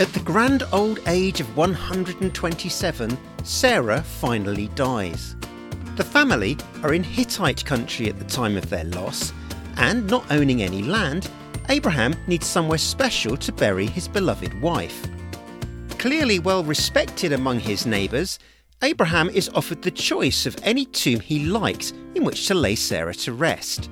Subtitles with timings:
[0.00, 5.36] At the grand old age of 127, Sarah finally dies.
[5.96, 9.34] The family are in Hittite country at the time of their loss,
[9.76, 11.30] and not owning any land,
[11.68, 15.06] Abraham needs somewhere special to bury his beloved wife.
[15.98, 18.38] Clearly well respected among his neighbours,
[18.80, 23.12] Abraham is offered the choice of any tomb he likes in which to lay Sarah
[23.16, 23.90] to rest.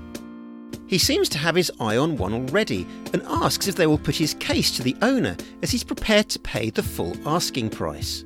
[0.88, 4.16] He seems to have his eye on one already and asks if they will put
[4.16, 8.24] his case to the owner as he's prepared to pay the full asking price.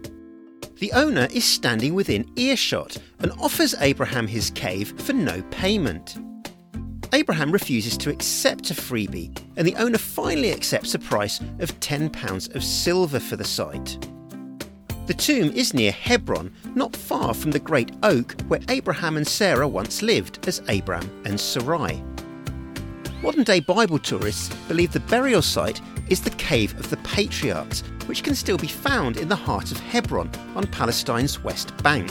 [0.76, 6.16] The owner is standing within earshot and offers Abraham his cave for no payment.
[7.12, 12.54] Abraham refuses to accept a freebie, and the owner finally accepts a price of £10
[12.54, 14.08] of silver for the site.
[15.06, 19.68] The tomb is near Hebron, not far from the great oak where Abraham and Sarah
[19.68, 22.02] once lived as Abram and Sarai.
[23.22, 28.24] Modern day Bible tourists believe the burial site is the Cave of the Patriarchs, which
[28.24, 32.10] can still be found in the heart of Hebron on Palestine's West Bank.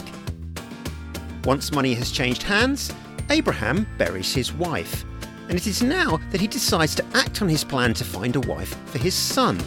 [1.44, 2.94] Once money has changed hands,
[3.28, 5.04] Abraham buries his wife,
[5.50, 8.40] and it is now that he decides to act on his plan to find a
[8.40, 9.60] wife for his son.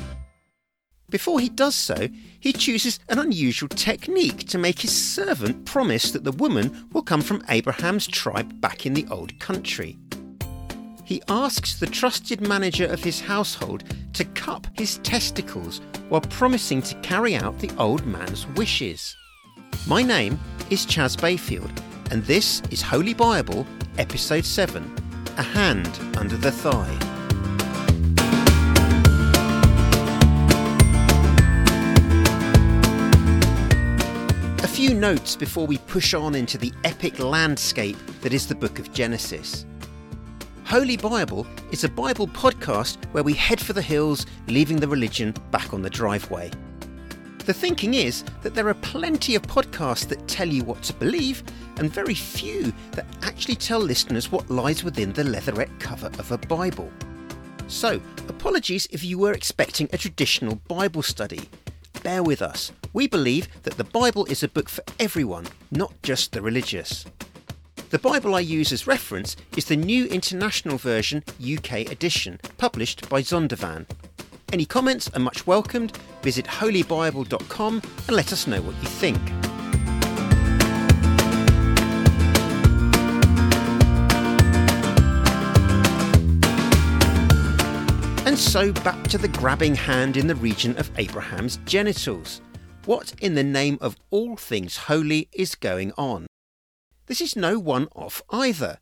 [1.12, 2.10] Before he does so,
[2.40, 7.22] he chooses an unusual technique to make his servant promise that the woman will come
[7.22, 10.00] from Abraham's tribe back in the old country
[11.06, 16.96] he asks the trusted manager of his household to cup his testicles while promising to
[16.96, 19.16] carry out the old man's wishes.
[19.88, 20.40] My name
[20.72, 21.72] is Chas Bayfield,
[22.10, 23.68] and this is Wholly Buyable,
[24.00, 24.96] Episode 7
[25.38, 26.98] A Hand Under the Thigh.
[34.64, 38.80] A few notes before we push on into the epic landscape that is the book
[38.80, 39.68] of Genesis.
[40.66, 45.32] Wholly Buyable is a Bible podcast where we head for the hills, leaving the religion
[45.52, 46.50] back on the driveway.
[47.46, 51.44] The thinking is that there are plenty of podcasts that tell you what to believe,
[51.78, 56.40] and very few that actually tell listeners what lies within the leatherette cover of a
[56.40, 56.92] Bible.
[57.68, 61.48] So, apologies if you were expecting a traditional Bible study.
[62.02, 62.72] Bear with us.
[62.92, 67.06] We believe that the Bible is a book for everyone, not just the religious.
[67.92, 73.22] The Bible I use as reference is the New International Version UK edition, published by
[73.22, 73.86] Zondervan.
[74.52, 75.96] Any comments are much welcomed.
[76.24, 79.20] Visit whollybuyable.com and let us know what you think.
[88.26, 92.42] And so back to the grabbing hand in the region of Abraham's genitals.
[92.86, 96.26] What in the name of all things holy is going on?
[97.08, 98.80] This is no one off either.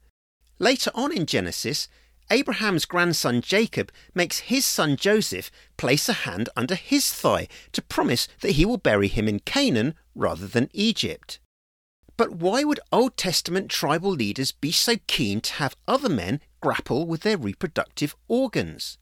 [0.60, 1.88] Later on in Genesis,
[2.32, 8.28] Abraham's grandson Jacob makes his son Joseph place a hand under his thigh to promise
[8.42, 11.40] that he will bury him in Canaan rather than Egypt.
[12.16, 17.06] But why would Old Testament tribal leaders be so keen to have other men grapple
[17.06, 18.98] with their reproductive organs?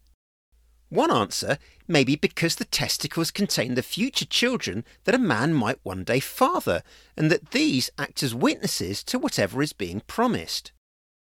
[0.91, 1.57] One answer
[1.88, 6.19] may be because the testicles contain the future children that a man might one day
[6.19, 6.84] father,
[7.16, 10.74] and that these act as witnesses to whatever is being promised.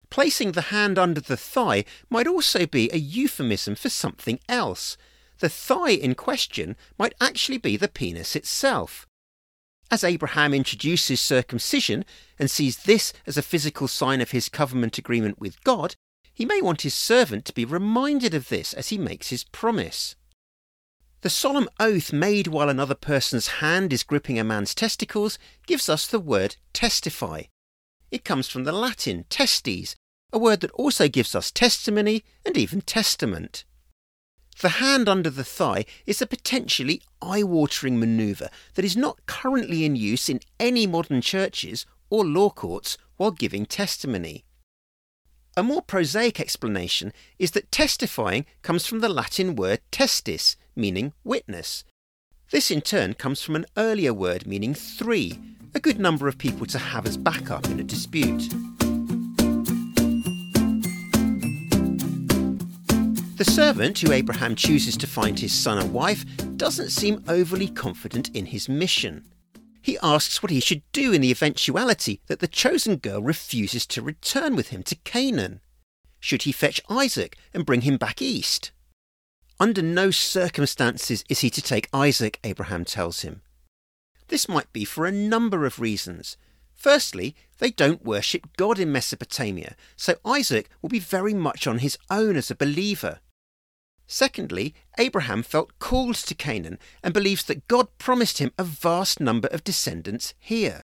[0.10, 4.96] Placing the hand under the thigh might also be a euphemism for something else.
[5.40, 9.06] The thigh in question might actually be the penis itself.
[9.92, 12.06] As Abraham introduces circumcision
[12.40, 15.98] and sees this as a physical sign of his covenant agreement with God,
[16.40, 20.16] he may want his servant to be reminded of this as he makes his promise.
[21.20, 26.08] The solemn oath made while another person's hand is gripping a man's testicles gives us
[26.08, 27.42] the word testify.
[28.10, 29.98] It comes from the Latin testes,
[30.32, 33.66] a word that also gives us testimony and even testament.
[34.62, 39.84] The hand under the thigh is a potentially eye watering manoeuvre that is not currently
[39.84, 44.46] in use in any modern churches or law courts while giving testimony.
[45.60, 51.84] A more prosaic explanation is that testifying comes from the Latin word testis, meaning witness.
[52.50, 55.38] This in turn comes from an earlier word meaning three,
[55.76, 58.48] a good number of people to have as backup in a dispute.
[63.36, 66.24] The servant who Abraham chooses to find his son a wife
[66.56, 69.26] doesn't seem overly confident in his mission
[69.82, 74.02] he asks what he should do in the eventuality that the chosen girl refuses to
[74.02, 75.62] return with him to Canaan.
[76.20, 78.72] Should he fetch Isaac and bring him back east?
[79.60, 83.42] Under no circumstances is he to take Isaac, Abraham tells him.
[84.30, 86.38] This might be for a number of reasons.
[86.74, 91.98] Firstly, they don't worship God in Mesopotamia, so Isaac will be very much on his
[92.10, 93.20] own as a believer.
[94.12, 99.48] Secondly, Abraham felt called to Canaan and believes that God promised him a vast number
[99.50, 100.82] of descendants here.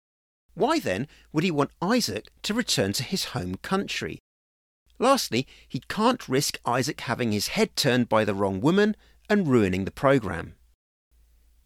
[0.54, 4.20] Why then would he want Isaac to return to his home country?
[4.98, 8.96] Lastly, he can't risk Isaac having his head turned by the wrong woman
[9.28, 10.54] and ruining the program.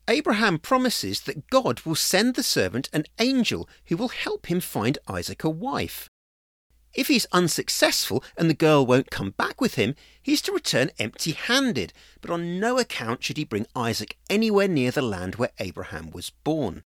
[0.08, 4.98] Abraham promises that God will send the servant an angel who will help him find
[5.08, 6.10] Isaac a wife.
[6.94, 11.32] If he's unsuccessful and the girl won't come back with him, he's to return empty
[11.32, 16.10] handed, but on no account should he bring Isaac anywhere near the land where Abraham
[16.10, 16.84] was born.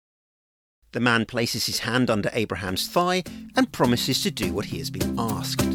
[0.93, 3.25] The man places his hand under Abraham's thigh
[3.57, 5.67] and promises to do what he has been asked.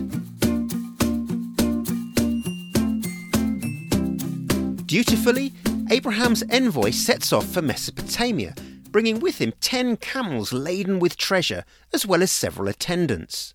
[4.87, 5.53] Dutifully,
[5.89, 8.55] Abraham's envoy sets off for Mesopotamia,
[8.89, 13.53] bringing with him ten camels laden with treasure, as well as several attendants.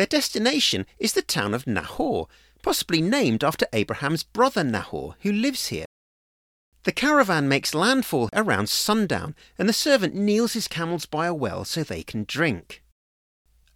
[0.00, 2.26] Their destination is the town of Nahor,
[2.62, 5.84] possibly named after Abraham's brother Nahor, who lives here.
[6.84, 11.66] The caravan makes landfall around sundown, and the servant kneels his camels by a well
[11.66, 12.82] so they can drink.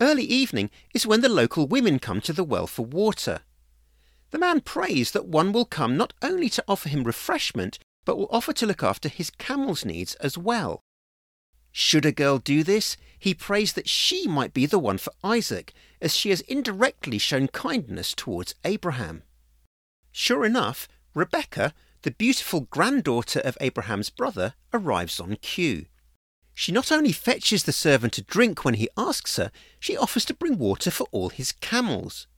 [0.00, 3.40] Early evening is when the local women come to the well for water.
[4.30, 8.30] The man prays that one will come not only to offer him refreshment, but will
[8.30, 10.80] offer to look after his camel's needs as well.
[11.76, 15.74] Should a girl do this, he prays that she might be the one for Isaac,
[16.00, 19.24] as she has indirectly shown kindness towards Abraham.
[20.12, 25.86] Sure enough, Rebecca, the beautiful granddaughter of Abraham's brother, arrives on cue.
[26.54, 29.50] She not only fetches the servant a drink when he asks her,
[29.80, 32.28] she offers to bring water for all his camels.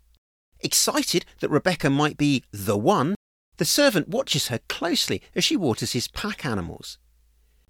[0.61, 3.15] Excited that Rebecca might be the one,
[3.59, 6.97] the servant watches her closely as she waters his pack animals.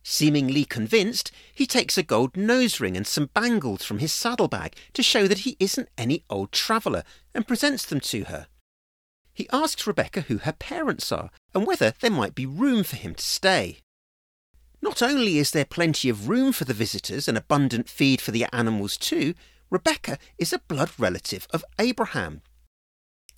[0.08, 5.02] Seemingly convinced, he takes a gold nose ring and some bangles from his saddlebag to
[5.02, 7.02] show that he isn't any old traveller
[7.34, 8.46] and presents them to her.
[9.34, 13.16] He asks Rebecca who her parents are and whether there might be room for him
[13.16, 13.78] to stay.
[14.80, 18.46] Not only is there plenty of room for the visitors and abundant feed for the
[18.52, 19.34] animals too,
[19.70, 22.42] Rebecca is a blood relative of Abraham.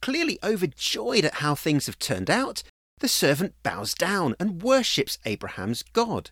[0.03, 2.62] Clearly overjoyed at how things have turned out,
[2.99, 6.31] the servant bows down and worships Abraham's God.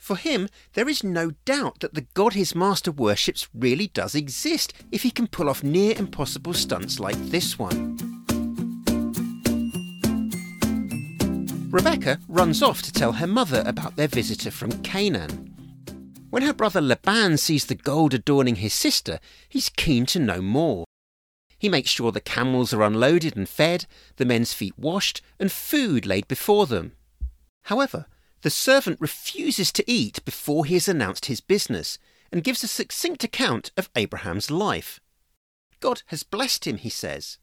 [0.00, 4.72] For him, there is no doubt that the god his master worships really does exist
[4.90, 7.96] if he can pull off near impossible stunts like this one.
[11.70, 15.54] Rebecca runs off to tell her mother about their visitor from Canaan.
[16.30, 19.20] When her brother Laban sees the gold adorning his sister,
[19.50, 20.84] he's keen to know more.
[21.58, 23.84] He makes sure the camels are unloaded and fed,
[24.16, 26.92] the men's feet washed, and food laid before them.
[27.64, 28.06] However,
[28.42, 31.98] the servant refuses to eat before he has announced his business
[32.32, 35.00] and gives a succinct account of Abraham's life.
[35.80, 37.38] God has blessed him, he says.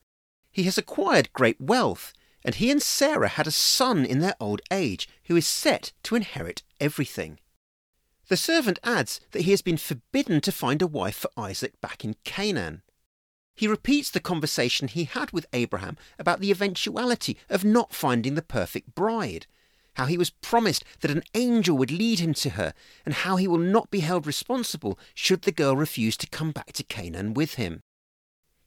[0.52, 2.14] He has acquired great wealth,
[2.44, 6.16] and he and Sarah had a son in their old age who is set to
[6.16, 7.40] inherit everything.
[8.28, 12.04] The servant adds that he has been forbidden to find a wife for Isaac back
[12.04, 12.82] in Canaan.
[13.56, 18.42] He repeats the conversation he had with Abraham about the eventuality of not finding the
[18.42, 19.48] perfect bride
[19.98, 22.72] how he was promised that an angel would lead him to her,
[23.04, 26.72] and how he will not be held responsible should the girl refuse to come back
[26.72, 27.82] to Canaan with him.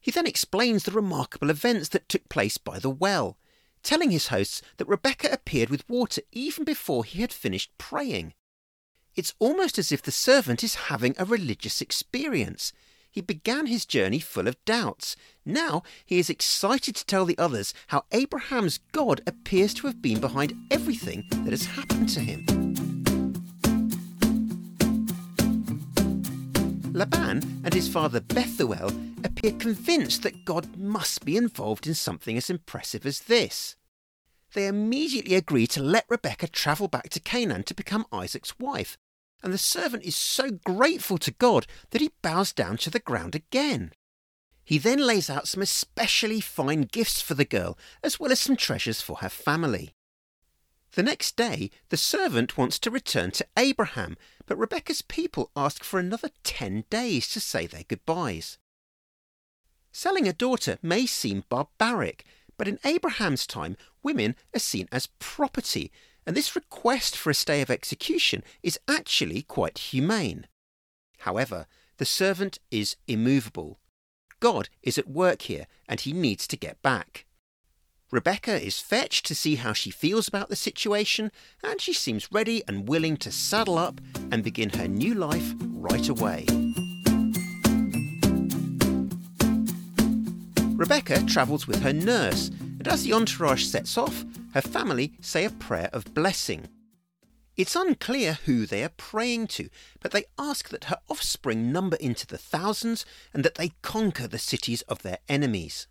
[0.00, 3.38] He then explains the remarkable events that took place by the well,
[3.84, 8.34] telling his hosts that Rebecca appeared with water even before he had finished praying.
[9.14, 12.72] It's almost as if the servant is having a religious experience,
[13.10, 15.16] he began his journey full of doubts.
[15.44, 20.20] Now he is excited to tell the others how Abraham's God appears to have been
[20.20, 22.46] behind everything that has happened to him.
[26.92, 28.92] Laban and his father Bethuel
[29.24, 33.76] appear convinced that God must be involved in something as impressive as this.
[34.52, 38.98] They immediately agree to let Rebekah travel back to Canaan to become Isaac's wife,
[39.42, 43.34] and the servant is so grateful to God that he bows down to the ground
[43.34, 43.92] again.
[44.64, 48.56] He then lays out some especially fine gifts for the girl, as well as some
[48.56, 49.94] treasures for her family.
[50.92, 54.16] The next day, the servant wants to return to Abraham,
[54.46, 58.58] but Rebekah's people ask for another ten days to say their goodbyes.
[59.92, 62.24] Selling a daughter may seem barbaric,
[62.56, 65.90] but in Abraham's time, women are seen as property,
[66.30, 70.46] and this request for a stay of execution is actually quite humane.
[71.18, 73.80] However, the servant is immovable.
[74.38, 77.26] God is at work here, and he needs to get back.
[78.12, 81.32] Rebecca is fetched to see how she feels about the situation,
[81.64, 86.08] and she seems ready and willing to saddle up and begin her new life right
[86.08, 86.46] away.
[90.76, 95.50] Rebecca travels with her nurse, and as the entourage sets off, her family say a
[95.50, 96.68] prayer of blessing.
[97.56, 99.68] It's unclear who they are praying to,
[100.00, 103.04] but they ask that her offspring number into the thousands
[103.34, 105.86] and that they conquer the cities of their enemies.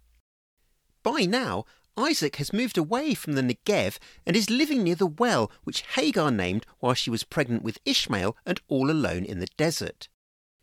[1.03, 5.51] By now, Isaac has moved away from the Negev and is living near the well
[5.63, 10.07] which Hagar named while she was pregnant with Ishmael and all alone in the desert.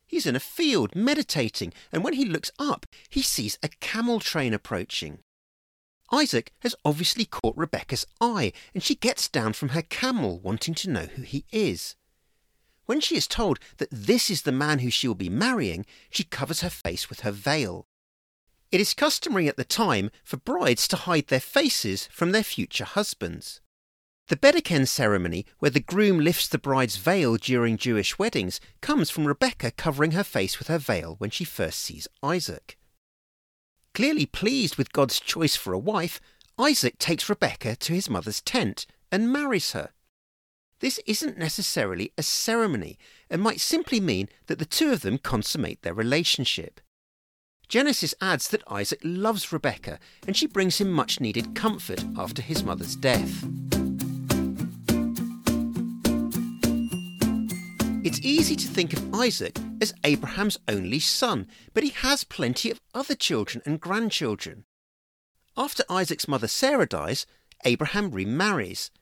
[0.07, 4.55] He's in a field meditating, and when he looks up, he sees a camel train
[4.55, 5.19] approaching.
[6.13, 10.91] Isaac has obviously caught Rebecca's eye, and she gets down from her camel, wanting to
[10.91, 11.97] know who he is.
[12.87, 16.23] When she is told that this is the man who she will be marrying, she
[16.23, 17.89] covers her face with her veil.
[18.71, 22.85] It is customary at the time for brides to hide their faces from their future
[22.85, 23.61] husbands.
[24.29, 29.27] The Bedeken ceremony, where the groom lifts the bride's veil during Jewish weddings, comes from
[29.27, 32.77] Rebecca covering her face with her veil when she first sees Isaac.
[33.97, 36.21] Clearly pleased with God's choice for a wife,
[36.59, 39.88] Isaac takes Rebekah to his mother's tent and marries her.
[40.81, 42.99] This isn't necessarily a ceremony
[43.31, 46.83] and might simply mean that the two of them consummate their relationship.
[47.69, 52.62] Genesis adds that Isaac loves Rebekah and she brings him much needed comfort after his
[52.62, 53.47] mother's death.
[58.07, 62.81] It's easy to think of Isaac as Abraham's only son, but he has plenty of
[62.95, 64.65] other children and grandchildren.
[65.57, 67.27] After Isaac's mother Sarah dies,
[67.65, 68.93] Abraham remarries.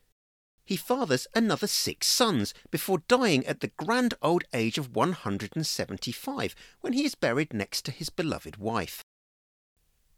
[0.65, 6.95] He fathers another six sons before dying at the grand old age of 175 when
[6.95, 9.05] he is buried next to his beloved wife.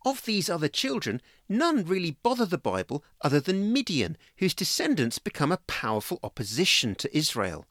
[0.05, 5.51] Of these other children, none really bother the Bible other than Midian, whose descendants become
[5.51, 7.67] a powerful opposition to Israel.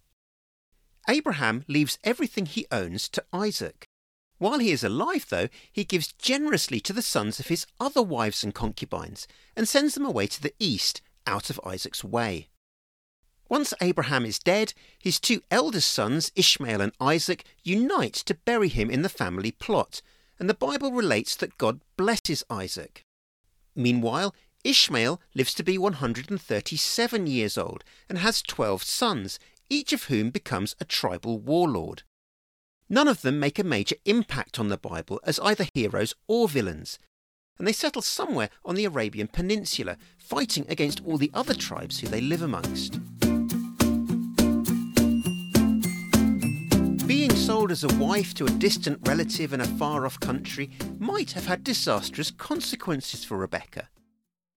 [1.07, 3.87] Abraham leaves everything he owns to Isaac.
[4.37, 8.43] While he is alive, though, he gives generously to the sons of his other wives
[8.43, 12.49] and concubines, and sends them away to the east, out of Isaac's way.
[13.47, 18.89] Once Abraham is dead, his two eldest sons, Ishmael and Isaac, unite to bury him
[18.89, 20.01] in the family plot,
[20.39, 23.03] and the Bible relates that God blesses Isaac.
[23.75, 24.33] Meanwhile,
[24.63, 30.75] Ishmael lives to be 137 years old and has 12 sons, each of whom becomes
[30.79, 32.03] a tribal warlord.
[32.89, 36.99] None of them make a major impact on the Bible as either heroes or villains,
[37.57, 42.07] and they settle somewhere on the Arabian Peninsula, fighting against all the other tribes who
[42.07, 42.99] they live amongst.
[47.07, 51.31] Being sold as a wife to a distant relative in a far off country might
[51.31, 53.89] have had disastrous consequences for Rebecca.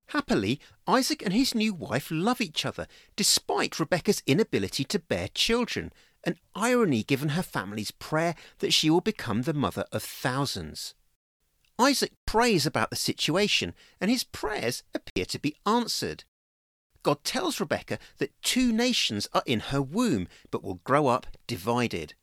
[0.08, 5.92] Happily, Isaac and his new wife love each other, despite Rebecca's inability to bear children,
[6.24, 10.94] an irony given her family's prayer that she will become the mother of thousands.
[11.78, 16.24] Isaac prays about the situation, and his prayers appear to be answered.
[17.02, 22.14] God tells Rebecca that two nations are in her womb, but will grow up divided.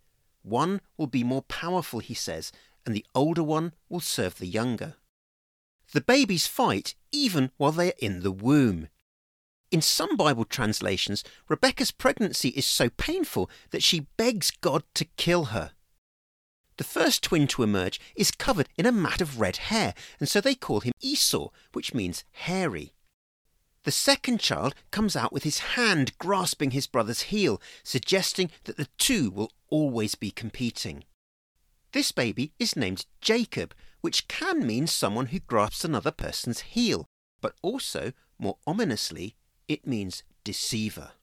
[0.42, 2.52] One will be more powerful, he says,
[2.84, 4.96] and the older one will serve the younger.
[5.96, 8.90] The babies fight even while they are in the womb.
[9.72, 15.46] In some Bible translations, Rebecca's pregnancy is so painful that she begs God to kill
[15.56, 15.72] her.
[16.76, 20.42] The first twin to emerge is covered in a mat of red hair, and so
[20.42, 22.92] they call him Esau, which means hairy.
[23.86, 28.90] The second child comes out with his hand grasping his brother's heel, suggesting that the
[28.98, 31.06] two will always be competing.
[31.94, 33.74] This baby is named Jacob,
[34.06, 37.08] which can mean someone who grasps another person's heel,
[37.42, 39.36] but also, more ominously,
[39.68, 41.14] it means deceiver.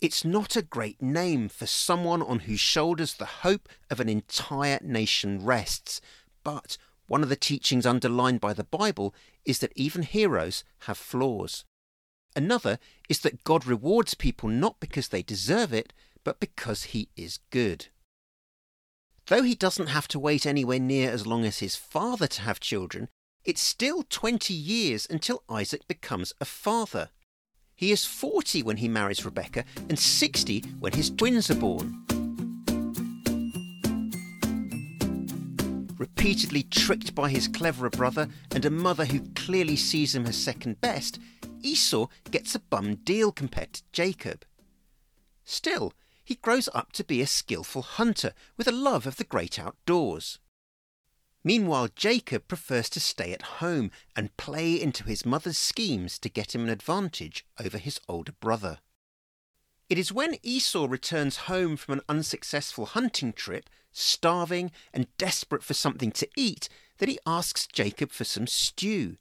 [0.00, 4.78] It's not a great name for someone on whose shoulders the hope of an entire
[4.82, 6.00] nation rests,
[6.42, 11.66] but one of the teachings underlined by the Bible is that even heroes have flaws.
[12.34, 12.78] Another
[13.10, 15.92] is that God rewards people not because they deserve it,
[16.24, 17.88] but because He is good.
[19.28, 22.60] Though he doesn't have to wait anywhere near as long as his father to have
[22.60, 23.10] children,
[23.44, 27.10] it's still 20 years until Isaac becomes a father.
[27.76, 32.06] He is 40 when he marries Rebecca and 60 when his twins are born.
[35.98, 40.80] Repeatedly tricked by his cleverer brother and a mother who clearly sees him as second
[40.80, 41.18] best,
[41.60, 44.46] Esau gets a bum deal compared to Jacob.
[45.44, 45.92] Still,
[46.28, 50.38] he grows up to be a skilful hunter with a love of the great outdoors.
[51.42, 56.54] Meanwhile, Jacob prefers to stay at home and play into his mother's schemes to get
[56.54, 58.80] him an advantage over his older brother.
[59.88, 65.72] It is when Esau returns home from an unsuccessful hunting trip, starving and desperate for
[65.72, 66.68] something to eat,
[66.98, 69.16] that he asks Jacob for some stew.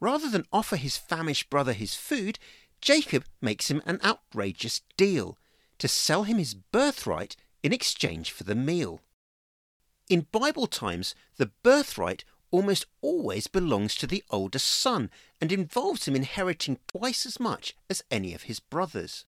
[0.00, 2.38] Rather than offer his famished brother his food,
[2.80, 5.36] Jacob makes him an outrageous deal
[5.78, 9.00] to sell him his birthright in exchange for the meal.
[10.08, 16.14] In Bible times, the birthright almost always belongs to the older son and involves him
[16.14, 19.24] inheriting twice as much as any of his brothers.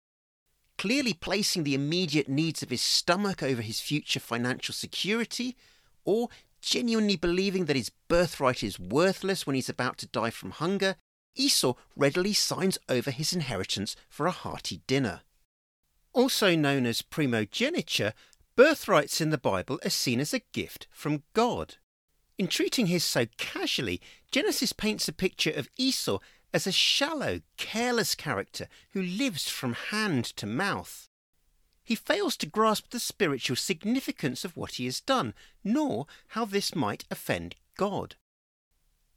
[0.78, 5.56] Clearly placing the immediate needs of his stomach over his future financial security,
[6.04, 6.28] or
[6.62, 10.96] genuinely believing that his birthright is worthless when he's about to die from hunger,
[11.34, 15.20] Esau readily signs over his inheritance for a hearty dinner.
[16.12, 18.12] Also known as primogeniture,
[18.54, 21.76] birthrights in the Bible are seen as a gift from God.
[22.38, 24.00] In treating his so casually,
[24.30, 26.18] Genesis paints a picture of Esau
[26.52, 31.08] as a shallow, careless character who lives from hand to mouth.
[31.84, 36.74] He fails to grasp the spiritual significance of what he has done, nor how this
[36.74, 38.16] might offend God.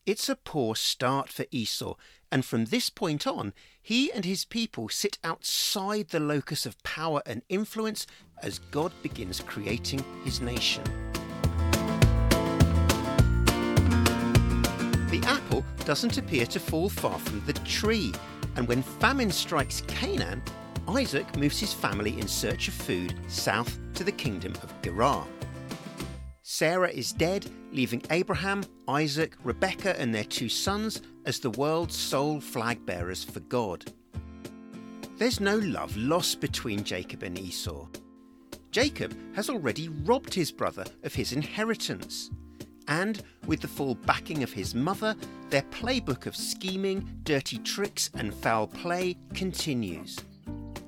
[0.05, 1.95] It's a poor start for Esau,
[2.31, 7.23] and from this point on, he and his people sit outside the locus of power
[7.25, 8.05] and influence
[8.43, 10.83] as God begins creating his nation.
[15.09, 18.13] The apple doesn't appear to fall far from the tree,
[18.57, 20.43] and when famine strikes Canaan,
[20.87, 25.25] Isaac moves his family in search of food south to the kingdom of Gerar.
[26.43, 32.39] Sarah is dead, leaving Abraham, Isaac, Rebekah, and their two sons as the world's sole
[32.39, 33.85] flag bearers for God.
[35.17, 37.87] There's no love lost between Jacob and Esau.
[38.71, 42.31] Jacob has already robbed his brother of his inheritance.
[42.87, 45.15] And with the full backing of his mother,
[45.49, 50.17] their playbook of scheming, dirty tricks, and foul play continues.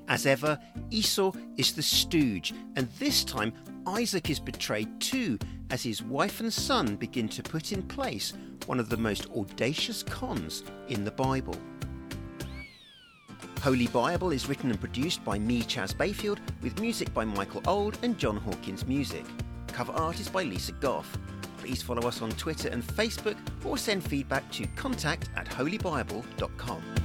[0.08, 3.54] As ever, Esau is the stooge, and this time
[3.86, 8.34] Isaac is betrayed too, as his wife and son begin to put in place
[8.66, 11.56] one of the most audacious cons in the Bible.
[13.62, 17.98] Wholly Buyable is written and produced by me, Chas Bayfield, with music by Michael Auld
[18.04, 19.26] and Jon Hawkins Music.
[19.68, 21.18] Cover art is by Lisa Goff.
[21.58, 26.97] Please follow us on Twitter and Facebook or send feedback to contact at whollybuyable.com.